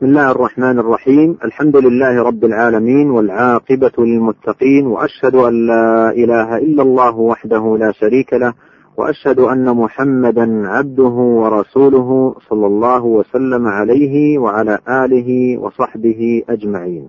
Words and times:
بسم 0.00 0.08
الله 0.08 0.30
الرحمن 0.30 0.78
الرحيم. 0.78 1.38
الحمد 1.44 1.76
لله 1.76 2.22
رب 2.22 2.44
العالمين 2.44 3.10
والعاقبة 3.10 3.92
للمتقين 3.98 4.86
وأشهد 4.86 5.34
أن 5.34 5.66
لا 5.66 6.10
إله 6.10 6.56
إلا 6.56 6.82
الله 6.82 7.16
وحده 7.18 7.76
لا 7.80 7.92
شريك 7.92 8.32
له 8.32 8.52
وأشهد 8.96 9.38
أن 9.38 9.76
محمدا 9.76 10.68
عبده 10.68 11.16
ورسوله 11.42 12.34
صلى 12.48 12.66
الله 12.66 13.04
وسلم 13.04 13.66
عليه 13.66 14.38
وعلى 14.38 14.78
آله 14.88 15.58
وصحبه 15.58 16.42
أجمعين. 16.48 17.08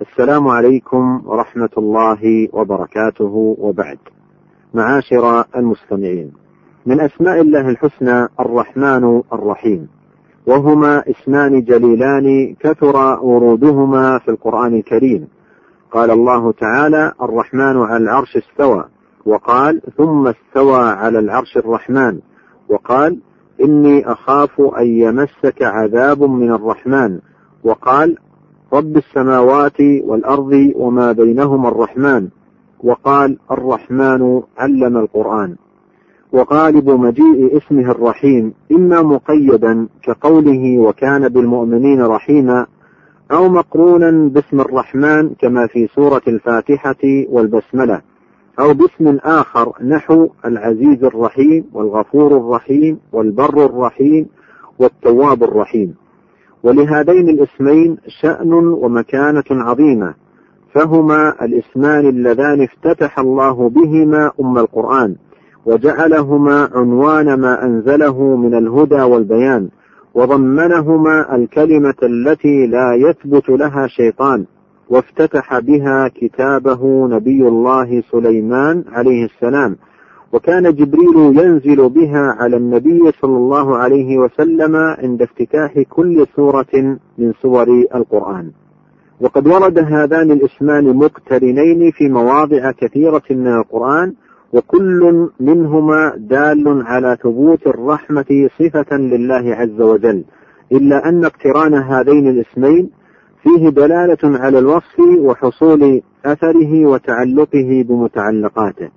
السلام 0.00 0.48
عليكم 0.48 1.22
ورحمة 1.26 1.74
الله 1.78 2.48
وبركاته. 2.52 3.56
وبعد 3.58 3.98
معاشر 4.74 5.44
المستمعين 5.56 6.32
من 6.86 7.00
أسماء 7.00 7.40
الله 7.40 7.68
الحسنى 7.68 8.28
الرحمن 8.40 9.22
الرحيم. 9.32 9.95
وهما 10.46 11.02
اسمان 11.10 11.62
جليلان 11.62 12.56
كثر 12.60 12.96
ورودهما 13.22 14.18
في 14.18 14.30
القرآن 14.30 14.74
الكريم. 14.74 15.26
قال 15.92 16.10
الله 16.10 16.52
تعالى 16.52 17.12
الرحمن 17.22 17.76
على 17.76 17.96
العرش 17.96 18.36
استوى. 18.36 18.84
وقال 19.26 19.80
ثم 19.96 20.28
استوى 20.28 20.84
على 20.84 21.18
العرش 21.18 21.56
الرحمن. 21.56 22.18
وقال 22.68 23.18
إني 23.60 24.12
أخاف 24.12 24.60
أن 24.60 24.86
يمسك 24.86 25.62
عذاب 25.62 26.22
من 26.22 26.52
الرحمن. 26.52 27.18
وقال 27.64 28.16
رب 28.72 28.96
السماوات 28.96 29.80
والأرض 29.80 30.72
وما 30.76 31.12
بينهما 31.12 31.68
الرحمن. 31.68 32.28
وقال 32.84 33.38
الرحمن 33.50 34.42
علم 34.58 34.96
القرآن. 34.96 35.56
وغالب 36.32 36.90
مجيء 36.90 37.56
اسمه 37.56 37.90
الرحيم 37.90 38.52
إما 38.72 39.02
مقيدا 39.02 39.88
كقوله 40.02 40.78
وكان 40.78 41.28
بالمؤمنين 41.28 42.02
رحيما 42.02 42.66
أو 43.32 43.48
مقرونا 43.48 44.28
باسم 44.28 44.60
الرحمن 44.60 45.30
كما 45.34 45.66
في 45.66 45.86
سورة 45.86 46.22
الفاتحة 46.28 47.24
والبسملة 47.28 48.00
أو 48.60 48.74
باسم 48.74 49.18
آخر 49.24 49.72
نحو 49.84 50.28
العزيز 50.44 51.04
الرحيم 51.04 51.64
والغفور 51.72 52.36
الرحيم 52.36 52.98
والبر 53.12 53.64
الرحيم 53.64 54.26
والتواب 54.78 55.42
الرحيم. 55.42 55.94
ولهذين 56.62 57.28
الاسمين 57.28 57.96
شأن 58.20 58.52
ومكانة 58.52 59.44
عظيمة 59.50 60.14
فهما 60.74 61.44
الاسمان 61.44 62.08
اللذان 62.08 62.62
افتتح 62.62 63.18
الله 63.18 63.68
بهما 63.68 64.30
أم 64.40 64.58
القرآن. 64.58 65.16
وجعلهما 65.66 66.68
عنوان 66.74 67.34
ما 67.34 67.64
أنزله 67.64 68.36
من 68.36 68.54
الهدى 68.54 69.02
والبيان 69.02 69.68
وضمنهما 70.14 71.36
الكلمة 71.36 71.94
التي 72.02 72.66
لا 72.66 72.94
يثبت 72.94 73.48
لها 73.48 73.86
شيطان 73.86 74.44
وافتتح 74.88 75.58
بها 75.58 76.08
كتابه 76.08 77.08
نبي 77.08 77.48
الله 77.48 78.02
سليمان 78.12 78.84
عليه 78.92 79.24
السلام 79.24 79.76
وكان 80.32 80.74
جبريل 80.74 81.16
ينزل 81.16 81.88
بها 81.88 82.36
على 82.38 82.56
النبي 82.56 83.12
صلى 83.22 83.36
الله 83.36 83.76
عليه 83.76 84.18
وسلم 84.18 84.76
عند 84.76 85.22
افتتاح 85.22 85.80
كل 85.88 86.26
سورة 86.36 86.98
من 87.18 87.32
سور 87.42 87.68
القرآن. 87.94 88.50
وقد 89.20 89.46
ورد 89.46 89.78
هذان 89.78 90.30
الاسمان 90.30 90.96
مقترنين 90.96 91.90
في 91.90 92.08
مواضع 92.08 92.70
كثيرة 92.70 93.22
من 93.30 93.46
القرآن 93.46 94.14
وكل 94.52 95.28
منهما 95.40 96.12
دال 96.16 96.82
على 96.86 97.16
ثبوت 97.22 97.66
الرحمة 97.66 98.48
صفة 98.58 98.96
لله 98.96 99.54
عز 99.54 99.80
وجل 99.80 100.24
إلا 100.72 101.08
أن 101.08 101.24
اقتران 101.24 101.74
هذين 101.74 102.28
الاسمين 102.28 102.90
فيه 103.42 103.68
دلالة 103.68 104.38
على 104.38 104.58
الوصف 104.58 105.00
وحصول 105.18 106.02
أثره 106.24 106.86
وتعلقه 106.86 107.84
بمتعلقاته. 107.88 108.88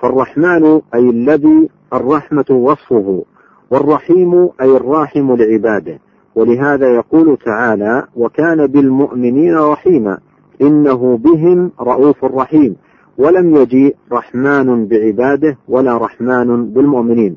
فالرحمن 0.00 0.80
أي 0.94 1.10
الذي 1.10 1.68
الرحمة 1.92 2.44
وصفه 2.50 3.24
والرحيم 3.70 4.48
أي 4.60 4.76
الراحم 4.76 5.36
لعباده. 5.36 5.98
ولهذا 6.34 6.94
يقول 6.94 7.38
تعالى 7.44 8.06
وكان 8.16 8.66
بالمؤمنين 8.66 9.58
رحيما 9.58 10.18
إنه 10.62 11.16
بهم 11.16 11.70
رؤوف 11.80 12.24
رحيم 12.24 12.76
ولم 13.18 13.56
يجيء 13.56 13.96
رحمن 14.12 14.86
بعباده 14.86 15.56
ولا 15.68 15.96
رحمن 15.96 16.72
بالمؤمنين. 16.72 17.36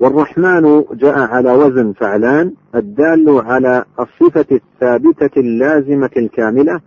والرحمن 0.00 0.84
جاء 0.92 1.18
على 1.18 1.52
وزن 1.52 1.92
فعلان 1.92 2.52
الدال 2.74 3.40
على 3.44 3.84
الصفة 4.00 4.46
الثابتة 4.52 5.40
اللازمة 5.40 6.10
الكاملة 6.16 6.80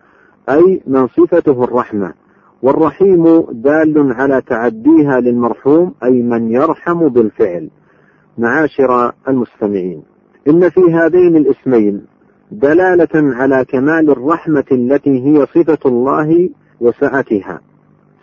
أي 0.50 0.82
من 0.88 1.08
صفته 1.08 1.64
الرحمة. 1.64 2.14
والرحيم 2.64 3.42
دال 3.52 4.14
على 4.14 4.42
تعديها 4.48 5.20
للمرحوم 5.20 5.94
أي 6.04 6.22
من 6.22 6.52
يرحم 6.52 7.08
بالفعل. 7.08 7.70
معاشر 8.38 9.12
المستمعين 9.28 10.04
إن 10.48 10.70
في 10.70 10.82
هذين 10.94 11.36
الاسمين 11.36 12.06
دلالة 12.52 13.36
على 13.36 13.66
كمال 13.66 14.10
الرحمة 14.10 14.66
التي 14.72 15.26
هي 15.26 15.46
صفة 15.46 15.80
الله 15.86 16.50
وسعتها. 16.80 17.62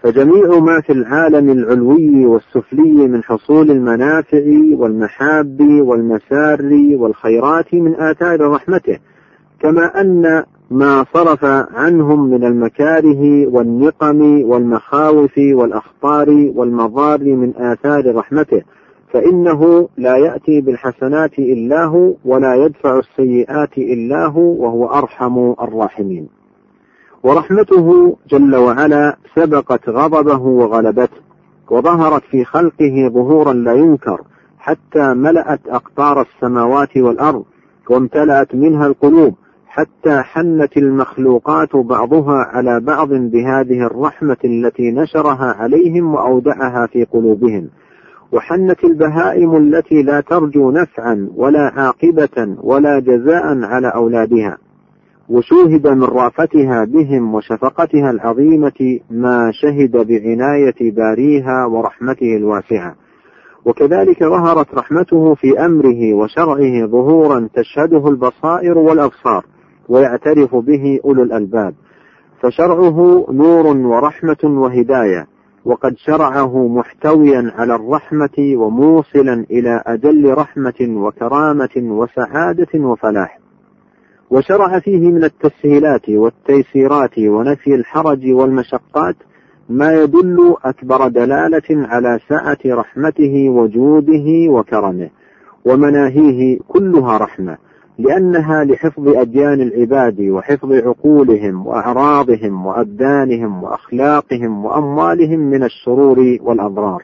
فجميع 0.02 0.58
ما 0.58 0.80
في 0.80 0.92
العالم 0.92 1.50
العلوي 1.50 2.26
والسفلي 2.26 3.08
من 3.08 3.22
حصول 3.22 3.70
المنافع 3.70 4.44
والمحاب 4.72 5.60
والمسار 5.60 6.60
والخيرات 6.94 7.74
من 7.74 7.94
آثار 7.94 8.50
رحمته 8.50 8.98
كما 9.60 10.00
أن 10.00 10.44
ما 10.70 11.04
صرف 11.14 11.44
عنهم 11.74 12.30
من 12.30 12.44
المكاره 12.44 13.46
والنقم 13.46 14.42
والمخاوف 14.44 15.38
والأخطار 15.38 16.52
والمضار 16.54 17.24
من 17.24 17.52
آثار 17.56 18.14
رحمته 18.14 18.62
فإنه 19.12 19.88
لا 19.96 20.16
يأتي 20.16 20.60
بالحسنات 20.60 21.38
إلا 21.38 21.84
هو 21.84 22.14
ولا 22.24 22.54
يدفع 22.54 22.98
السيئات 22.98 23.78
إلا 23.78 24.26
هو 24.26 24.64
وهو 24.64 24.86
أرحم 24.86 25.54
الراحمين. 25.62 26.28
ورحمته 27.22 28.16
جل 28.30 28.56
وعلا 28.56 29.16
سبقت 29.34 29.88
غضبه 29.88 30.42
وغلبته 30.42 31.16
وظهرت 31.70 32.22
في 32.22 32.44
خلقه 32.44 33.10
ظهورا 33.14 33.52
لا 33.52 33.72
ينكر 33.72 34.20
حتى 34.58 35.14
ملأت 35.14 35.60
أقطار 35.68 36.20
السماوات 36.22 36.96
والأرض 36.96 37.44
وامتلأت 37.90 38.54
منها 38.54 38.86
القلوب 38.86 39.34
حتى 39.66 40.22
حنت 40.22 40.76
المخلوقات 40.76 41.76
بعضها 41.76 42.34
على 42.34 42.80
بعض 42.80 43.08
بهذه 43.08 43.86
الرحمة 43.86 44.36
التي 44.44 44.90
نشرها 44.90 45.54
عليهم 45.58 46.14
وأودعها 46.14 46.86
في 46.86 47.04
قلوبهم. 47.04 47.68
وحنت 48.32 48.84
البهائم 48.84 49.56
التي 49.56 50.02
لا 50.02 50.20
ترجو 50.20 50.70
نفعا 50.70 51.30
ولا 51.36 51.72
عاقبة 51.76 52.56
ولا 52.62 53.00
جزاء 53.00 53.64
على 53.64 53.88
أولادها. 53.88 54.58
وشوهد 55.30 55.86
من 55.86 56.04
رافتها 56.04 56.84
بهم 56.84 57.34
وشفقتها 57.34 58.10
العظيمة 58.10 59.00
ما 59.10 59.50
شهد 59.52 59.90
بعناية 59.90 60.92
باريها 60.92 61.66
ورحمته 61.66 62.36
الواسعة. 62.36 62.94
وكذلك 63.64 64.24
ظهرت 64.24 64.74
رحمته 64.74 65.34
في 65.34 65.64
أمره 65.64 66.14
وشرعه 66.14 66.86
ظهورا 66.86 67.48
تشهده 67.54 68.08
البصائر 68.08 68.78
والأبصار 68.78 69.46
ويعترف 69.88 70.54
به 70.54 71.00
أولو 71.04 71.22
الألباب. 71.22 71.74
فشرعه 72.42 73.26
نور 73.30 73.66
ورحمة 73.76 74.44
وهداية 74.44 75.26
وقد 75.64 75.94
شرعه 75.96 76.68
محتويا 76.68 77.52
على 77.56 77.74
الرحمة 77.74 78.54
وموصلا 78.56 79.44
إلى 79.50 79.82
أجل 79.86 80.34
رحمة 80.34 80.80
وكرامة 80.80 81.76
وسعادة 81.76 82.80
وفلاح. 82.80 83.47
وشرع 84.30 84.78
فيه 84.78 85.10
من 85.10 85.24
التسهيلات 85.24 86.08
والتيسيرات 86.08 87.18
ونفي 87.18 87.74
الحرج 87.74 88.30
والمشقات 88.32 89.16
ما 89.68 89.94
يدل 89.94 90.54
أكبر 90.64 91.08
دلالة 91.08 91.88
على 91.88 92.18
سعة 92.28 92.58
رحمته 92.66 93.48
وجوده 93.48 94.50
وكرمه 94.52 95.08
ومناهيه 95.64 96.58
كلها 96.68 97.16
رحمة 97.16 97.56
لأنها 97.98 98.64
لحفظ 98.64 99.08
أديان 99.08 99.60
العباد 99.60 100.20
وحفظ 100.20 100.72
عقولهم 100.72 101.66
وأعراضهم 101.66 102.66
وأبدانهم 102.66 103.62
وأخلاقهم 103.64 104.64
وأموالهم 104.64 105.40
من 105.40 105.62
الشرور 105.64 106.36
والأضرار. 106.40 107.02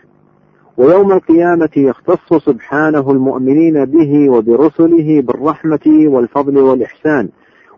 ويوم 0.77 1.13
القيامة 1.13 1.71
يختص 1.77 2.35
سبحانه 2.45 3.11
المؤمنين 3.11 3.85
به 3.85 4.31
وبرسله 4.31 5.23
بالرحمة 5.23 6.07
والفضل 6.07 6.59
والإحسان 6.59 7.29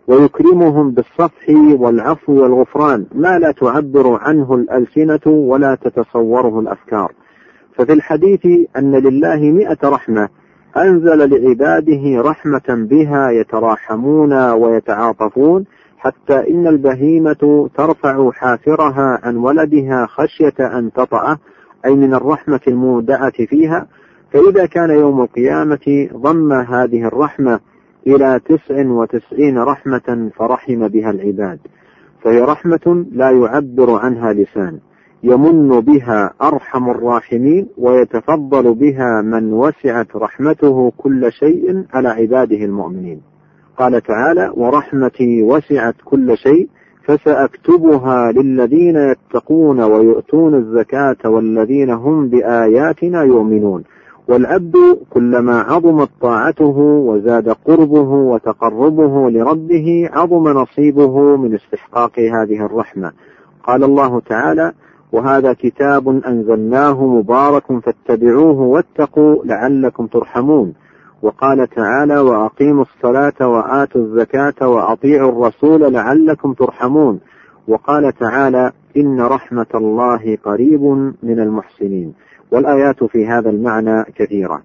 ويكرمهم 0.07 0.91
بالصفح 0.91 1.49
والعفو 1.79 2.43
والغفران 2.43 3.05
ما 3.15 3.39
لا 3.39 3.51
تعبر 3.51 4.19
عنه 4.21 4.55
الألسنة 4.55 5.33
ولا 5.33 5.75
تتصوره 5.75 6.59
الأفكار. 6.59 7.11
ففي 7.75 7.93
الحديث 7.93 8.45
أن 8.77 8.95
لله 8.95 9.39
مئة 9.39 9.89
رحمة 9.89 10.29
أنزل 10.77 11.29
لعباده 11.29 12.21
رحمة 12.21 12.87
بها 12.89 13.29
يتراحمون 13.31 14.51
ويتعاطفون 14.51 15.65
حتى 15.97 16.49
إن 16.49 16.67
البهيمة 16.67 17.69
ترفع 17.77 18.31
حافرها 18.31 19.19
عن 19.23 19.37
ولدها 19.37 20.05
خشية 20.05 20.77
أن 20.79 20.91
تطأه 20.91 21.37
أي 21.87 21.95
من 21.95 22.13
الرحمة 22.13 22.59
المودعة 22.67 23.45
فيها 23.45 23.87
فإذا 24.31 24.65
كان 24.65 24.89
يوم 24.89 25.21
القيامة 25.21 26.09
ضم 26.13 26.53
هذه 26.53 27.03
الرحمة 27.07 27.59
إلى 28.07 28.39
تسع 28.45 28.87
وتسعين 28.89 29.57
رحمة 29.57 30.29
فرحم 30.35 30.87
بها 30.87 31.09
العباد. 31.09 31.59
فهي 32.23 32.41
رحمة 32.41 33.05
لا 33.11 33.31
يعبر 33.31 33.91
عنها 33.99 34.33
لسان 34.33 34.79
يمن 35.23 35.79
بها 35.79 36.33
أرحم 36.41 36.89
الراحمين 36.89 37.67
ويتفضل 37.77 38.73
بها 38.73 39.21
من 39.21 39.53
وسعت 39.53 40.15
رحمته 40.15 40.91
كل 40.97 41.31
شيء 41.31 41.83
على 41.93 42.09
عباده 42.09 42.65
المؤمنين. 42.65 43.21
قال 43.77 44.01
تعالى 44.01 44.51
ورحمتي 44.55 45.43
وسعت 45.43 45.95
كل 46.05 46.37
شيء 46.37 46.69
فسأكتبها 47.07 48.31
للذين 48.31 48.95
يتقون 48.95 49.81
ويؤتون 49.81 50.55
الزكاة 50.55 51.17
والذين 51.25 51.89
هم 51.89 52.27
بآياتنا 52.27 53.23
يؤمنون. 53.23 53.83
والعبد 54.29 54.75
كلما 55.09 55.61
عظمت 55.61 56.09
طاعته 56.21 56.77
وزاد 57.07 57.49
قربه 57.49 58.09
وتقربه 58.09 59.29
لربه 59.29 60.09
عظم 60.13 60.47
نصيبه 60.47 61.37
من 61.37 61.55
استحقاق 61.55 62.19
هذه 62.19 62.65
الرحمة. 62.65 63.11
قال 63.63 63.83
الله 63.83 64.19
تعالى 64.19 64.71
وهذا 65.11 65.53
كتاب 65.53 66.07
أنزلناه 66.27 67.05
مبارك 67.05 67.63
فاتبعوه 67.83 68.61
واتقوا 68.61 69.45
لعلكم 69.45 70.07
ترحمون 70.07 70.73
وقال 71.21 71.67
تعالى 71.67 72.19
وأقيموا 72.19 72.83
الصلاة 72.83 73.47
وآتوا 73.47 74.01
الزكاة 74.01 74.67
وأطيعوا 74.67 75.31
الرسول 75.31 75.93
لعلكم 75.93 76.53
ترحمون. 76.53 77.19
وقال 77.67 78.13
تعالى 78.13 78.71
إن 78.97 79.21
رحمة 79.21 79.65
الله 79.75 80.37
قريب 80.43 80.81
من 81.23 81.39
المحسنين. 81.39 82.13
والآيات 82.51 83.03
في 83.03 83.27
هذا 83.27 83.49
المعنى 83.49 84.03
كثيرة. 84.03 84.61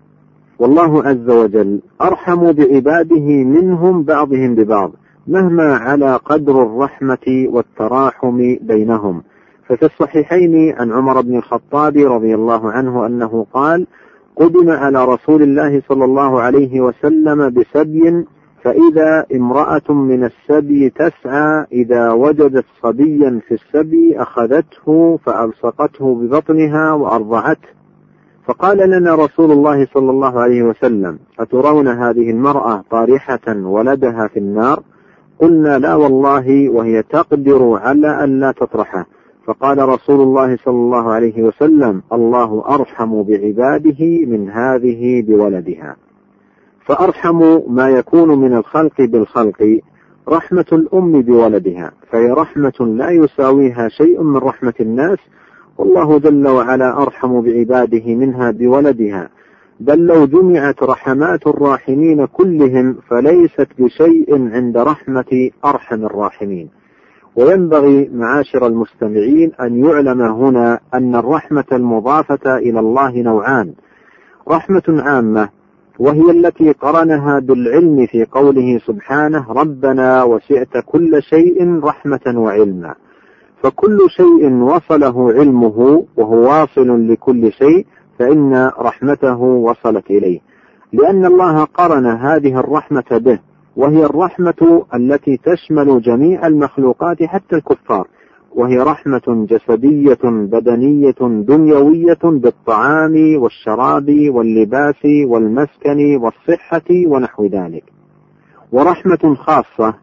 والله 0.59 1.05
عز 1.05 1.31
وجل 1.31 1.81
أرحم 2.03 2.53
بعباده 2.53 3.45
منهم 3.45 4.03
بعضهم 4.03 4.55
ببعض 4.55 4.93
مهما 5.27 5.77
على 5.77 6.17
قدر 6.17 6.63
الرحمة 6.63 7.47
والتراحم 7.49 8.57
بينهم. 8.61 9.23
ففي 9.69 9.87
الصحيحين 9.87 10.75
عن 10.79 10.93
عمر 10.93 11.21
بن 11.21 11.37
الخطاب 11.37 11.97
رضي 11.97 12.35
الله 12.35 12.73
عنه 12.73 13.07
أنه 13.07 13.47
قال 13.53 13.87
قدم 14.37 14.71
على 14.71 15.05
رسول 15.05 15.43
الله 15.43 15.83
صلى 15.89 16.05
الله 16.05 16.41
عليه 16.41 16.81
وسلم 16.81 17.51
بسبي 17.51 18.25
فإذا 18.63 19.27
امرأة 19.35 19.93
من 19.93 20.25
السبي 20.25 20.91
تسعى 20.91 21.67
إذا 21.73 22.13
وجدت 22.13 22.65
صبيا 22.83 23.41
في 23.49 23.55
السبي 23.55 24.17
أخذته 24.17 25.19
فألصقته 25.25 26.15
ببطنها 26.15 26.93
وأرضعته. 26.93 27.69
فقال 28.45 28.91
لنا 28.91 29.15
رسول 29.15 29.53
الله 29.53 29.87
صلى 29.95 30.11
الله 30.11 30.41
عليه 30.41 30.63
وسلم 30.63 31.19
أترون 31.41 31.89
هذه 31.89 32.31
المرأة 32.31 32.85
طارحة 32.91 33.57
ولدها 33.57 34.29
في 34.29 34.39
النار؟ 34.39 34.83
قلنا 35.39 35.79
لا 35.79 35.95
والله 35.95 36.69
وهي 36.69 37.03
تقدر 37.03 37.79
على 37.83 38.25
أن 38.25 38.41
لا 38.41 38.53
تطرحه. 38.53 39.07
فقال 39.47 39.89
رسول 39.89 40.21
الله 40.21 40.57
صلى 40.57 40.75
الله 40.75 41.13
عليه 41.13 41.43
وسلم 41.43 42.03
الله 42.13 42.65
أرحم 42.69 43.23
بعباده 43.23 44.27
من 44.27 44.51
هذه 44.51 45.23
بولدها. 45.23 45.97
فأرحم 46.87 47.61
ما 47.69 47.89
يكون 47.89 48.39
من 48.39 48.55
الخلق 48.55 49.01
بالخلق 49.01 49.81
رحمة 50.29 50.67
الأم 50.73 51.23
بولدها 51.23 51.93
فهي 52.11 52.31
رحمة 52.31 52.73
لا 52.81 53.11
يساويها 53.11 53.89
شيء 53.89 54.23
من 54.23 54.37
رحمة 54.37 54.75
الناس. 54.81 55.19
والله 55.79 56.19
جل 56.19 56.49
وعلا 56.49 57.03
أرحم 57.03 57.41
بعباده 57.41 58.15
منها 58.15 58.51
بولدها. 58.51 59.29
بل 59.81 60.07
لو 60.07 60.27
جمعت 60.27 60.83
رحمات 60.83 61.47
الراحمين 61.47 62.27
كلهم 62.27 62.97
فليست 63.09 63.69
بشيء 63.79 64.49
عند 64.53 64.79
رحمة 64.79 65.51
أرحم 65.65 66.05
الراحمين. 66.05 66.82
وينبغي 67.37 68.11
معاشر 68.15 68.67
المستمعين 68.67 69.53
أن 69.61 69.85
يعلم 69.85 70.23
هنا 70.23 70.81
أن 70.95 71.15
الرحمة 71.15 71.65
المضافة 71.73 72.57
إلى 72.57 72.81
الله 72.81 73.23
نوعان. 73.23 73.73
رحمة 74.49 74.83
عامة 74.89 75.49
وهي 75.99 76.31
التي 76.31 76.73
قرنها 76.73 77.39
بالعلم 77.39 78.07
في 78.07 78.25
قوله 78.25 78.79
سبحانه 78.87 79.53
ربنا 79.53 80.23
وسعت 80.23 80.85
كل 80.87 81.23
شيء 81.23 81.81
رحمة 81.85 82.21
وعلما. 82.37 82.95
فكل 83.63 83.99
شيء 84.17 84.53
وصله 84.53 85.33
علمه 85.33 86.05
وهو 86.17 86.37
واصل 86.37 87.09
لكل 87.13 87.53
شيء 87.53 87.87
فإن 88.19 88.71
رحمته 88.79 89.41
وصلت 89.41 90.11
إليه. 90.11 90.41
لأن 90.93 91.25
الله 91.27 91.65
قرن 91.65 92.07
هذه 92.07 92.61
الرحمة 92.61 93.05
به 93.11 93.39
وهي 93.77 94.05
الرحمة 94.05 94.85
التي 94.95 95.37
تشمل 95.37 96.01
جميع 96.03 96.47
المخلوقات 96.47 97.23
حتى 97.23 97.57
الكفار. 97.57 98.09
وهي 98.55 98.79
رحمة 98.79 99.47
جسدية 99.51 100.19
بدنية 100.25 101.15
دنيوية 101.21 102.19
بالطعام 102.23 103.37
والشراب 103.37 104.25
واللباس 104.29 105.05
والمسكن 105.27 106.17
والصحة 106.17 106.89
ونحو 107.07 107.47
ذلك. 107.47 107.85
ورحمة 108.73 109.35
خاصة 109.35 109.95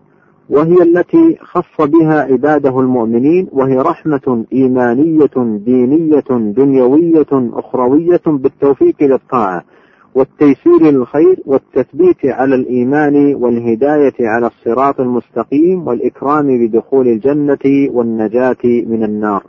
وهي 0.49 0.81
التي 0.81 1.37
خص 1.41 1.87
بها 1.87 2.21
عباده 2.21 2.79
المؤمنين 2.79 3.47
وهي 3.51 3.75
رحمة 3.77 4.45
إيمانية 4.53 5.59
دينية 5.65 6.23
دنيوية 6.29 7.27
أخروية 7.31 8.21
بالتوفيق 8.25 8.95
للطاعة. 9.03 9.63
والتيسير 10.15 10.81
للخير 10.81 11.39
والتثبيت 11.45 12.25
على 12.25 12.55
الإيمان 12.55 13.35
والهداية 13.35 14.13
على 14.19 14.47
الصراط 14.47 14.99
المستقيم 14.99 15.87
والإكرام 15.87 16.47
بدخول 16.47 17.07
الجنة 17.07 17.89
والنجاة 17.93 18.63
من 18.63 19.03
النار. 19.03 19.43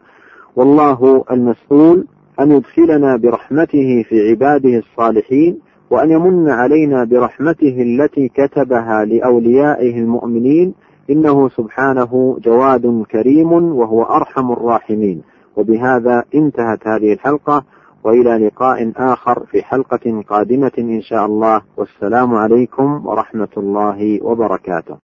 والله 0.57 1.25
المسؤول 1.31 2.07
أن 2.41 2.51
يدخلنا 2.51 3.17
برحمته 3.17 4.05
في 4.09 4.31
عباده 4.31 4.79
الصالحين 4.79 5.59
وأن 5.91 6.11
يمن 6.11 6.49
علينا 6.49 7.05
برحمته 7.05 7.83
التي 7.83 8.29
كتبها 8.29 9.05
لأوليائه 9.05 9.99
المؤمنين. 9.99 10.75
إنه 11.11 11.49
سبحانه 11.49 12.39
جواد 12.43 13.05
كريم 13.11 13.53
وهو 13.53 14.03
أرحم 14.03 14.53
الراحمين. 14.53 15.23
وبهذا 15.57 16.25
انتهت 16.35 16.87
هذه 16.87 17.13
الحلقة. 17.13 17.65
وإلى 18.05 18.47
لقاء 18.47 18.93
آخر 18.97 19.45
في 19.51 19.63
حلقة 19.63 20.23
قادمة 20.29 20.73
إن 20.79 21.03
شاء 21.03 21.27
الله. 21.27 21.63
والسلام 21.77 22.35
عليكم 22.35 23.07
ورحمة 23.07 23.49
الله 23.57 24.19
وبركاته. 24.23 24.97